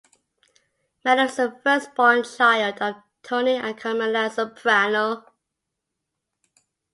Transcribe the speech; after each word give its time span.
Meadow 1.05 1.25
is 1.25 1.35
the 1.35 1.59
first-born 1.63 2.23
child 2.23 2.81
of 2.81 2.95
Tony 3.21 3.51
and 3.57 3.77
Carmela 3.77 4.31
Soprano. 4.31 5.23